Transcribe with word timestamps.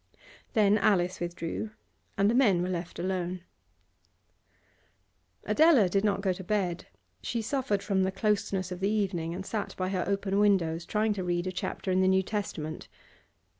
Then 0.53 0.79
Alice 0.79 1.19
withdrew, 1.19 1.69
and 2.17 2.27
the 2.27 2.33
men 2.33 2.63
were 2.63 2.69
left 2.69 2.97
alone. 2.97 3.41
Adela 5.43 5.87
did 5.89 6.03
not 6.03 6.21
go 6.21 6.33
to 6.33 6.43
bed. 6.43 6.87
She 7.21 7.43
suffered 7.43 7.83
from 7.83 8.01
the 8.01 8.11
closeness 8.11 8.71
of 8.71 8.79
the 8.79 8.89
evening 8.89 9.35
and 9.35 9.45
sat 9.45 9.75
by 9.77 9.89
her 9.89 10.03
open 10.07 10.39
windows, 10.39 10.87
trying 10.87 11.13
to 11.13 11.23
read 11.23 11.45
a 11.45 11.51
chapter 11.51 11.91
in 11.91 12.01
the 12.01 12.07
New 12.07 12.23
Testament. 12.23 12.87